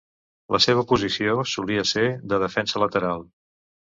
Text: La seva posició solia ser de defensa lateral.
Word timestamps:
La 0.55 0.59
seva 0.65 0.83
posició 0.91 1.35
solia 1.53 1.85
ser 1.91 2.07
de 2.33 2.41
defensa 2.45 2.83
lateral. 2.85 3.23